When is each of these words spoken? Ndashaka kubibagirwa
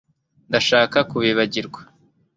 Ndashaka 0.49 0.97
kubibagirwa 1.09 1.79